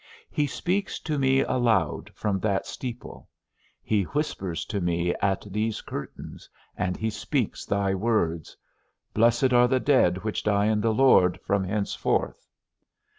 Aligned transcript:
He 0.31 0.47
speaks 0.47 0.97
to 1.01 1.19
me 1.19 1.41
aloud 1.41 2.09
from 2.15 2.39
that 2.39 2.65
steeple; 2.65 3.29
he 3.83 4.01
whispers 4.05 4.65
to 4.65 4.81
me 4.81 5.13
at 5.21 5.45
these 5.53 5.81
curtains, 5.83 6.49
and 6.75 6.97
he 6.97 7.11
speaks 7.11 7.65
thy 7.67 7.93
words: 7.93 8.57
Blessed 9.13 9.53
are 9.53 9.67
the 9.67 9.79
dead 9.79 10.23
which 10.23 10.41
die 10.41 10.65
in 10.65 10.81
the 10.81 10.91
Lord 10.91 11.39
from 11.45 11.63
henceforth. 11.63 12.47